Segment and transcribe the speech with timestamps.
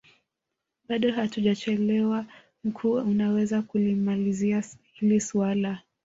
[0.89, 2.25] bado hatujachelewa
[2.63, 4.63] mkuu unaweza kulimalizia
[4.99, 5.79] hili suala